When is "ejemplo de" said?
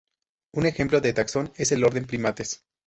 0.65-1.13